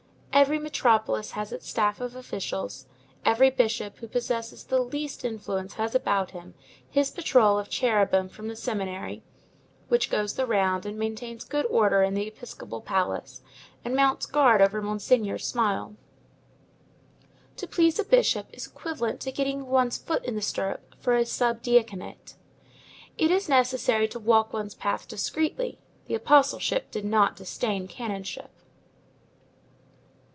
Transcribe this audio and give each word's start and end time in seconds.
Every 0.33 0.59
metropolis 0.59 1.31
has 1.31 1.51
its 1.51 1.67
staff 1.69 1.99
of 1.99 2.15
officials. 2.15 2.87
Every 3.25 3.49
bishop 3.51 3.97
who 3.97 4.07
possesses 4.07 4.63
the 4.63 4.79
least 4.81 5.23
influence 5.25 5.73
has 5.73 5.93
about 5.93 6.31
him 6.31 6.55
his 6.89 7.11
patrol 7.11 7.59
of 7.59 7.69
cherubim 7.69 8.27
from 8.29 8.47
the 8.47 8.55
seminary, 8.55 9.23
which 9.89 10.09
goes 10.09 10.33
the 10.35 10.47
round, 10.47 10.85
and 10.85 10.97
maintains 10.97 11.43
good 11.43 11.67
order 11.69 12.01
in 12.01 12.13
the 12.15 12.25
episcopal 12.27 12.81
palace, 12.81 13.41
and 13.85 13.93
mounts 13.95 14.25
guard 14.25 14.61
over 14.61 14.81
monseigneur's 14.81 15.45
smile. 15.45 15.95
To 17.57 17.67
please 17.67 17.99
a 17.99 18.03
bishop 18.05 18.47
is 18.53 18.65
equivalent 18.65 19.19
to 19.21 19.31
getting 19.33 19.67
one's 19.67 19.97
foot 19.97 20.23
in 20.23 20.35
the 20.35 20.41
stirrup 20.41 20.95
for 20.97 21.13
a 21.15 21.25
sub 21.25 21.61
diaconate. 21.61 22.35
It 23.17 23.29
is 23.31 23.49
necessary 23.49 24.07
to 24.07 24.17
walk 24.17 24.53
one's 24.53 24.75
path 24.75 25.07
discreetly; 25.09 25.81
the 26.07 26.15
apostleship 26.15 26.89
does 26.89 27.03
not 27.03 27.35
disdain 27.35 27.83
the 27.85 27.93
canonship. 27.93 28.49